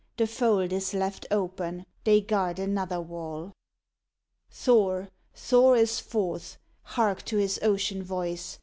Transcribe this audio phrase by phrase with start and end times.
[0.17, 3.53] The fold is left open; they guard another wall.
[4.49, 5.09] "Thor!
[5.35, 6.57] Thor is forth!
[6.81, 8.57] Hark to his ocean voice!